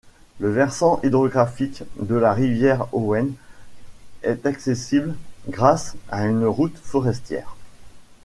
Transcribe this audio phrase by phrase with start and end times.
[0.39, 3.33] Le versant hydrographique de la rivière Owen
[4.23, 5.15] est accessible
[5.47, 7.55] grâce à une route forestière.